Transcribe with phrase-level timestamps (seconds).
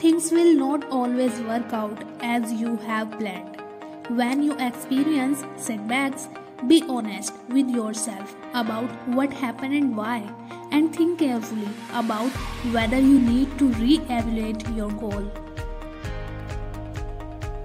[0.00, 3.56] things will not always work out as you have planned.
[4.08, 6.26] When you experience setbacks,
[6.66, 10.18] be honest with yourself about what happened and why,
[10.70, 12.30] and think carefully about
[12.78, 15.49] whether you need to re evaluate your goal.